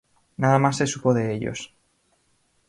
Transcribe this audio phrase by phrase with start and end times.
[0.37, 1.75] Nada más se supo de ellos.